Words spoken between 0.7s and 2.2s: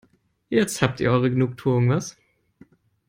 habt ihr eure Genugtuung, was?